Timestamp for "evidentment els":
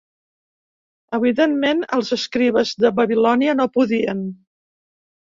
1.17-2.11